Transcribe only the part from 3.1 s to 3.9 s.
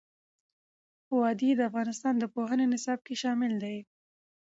شامل دي.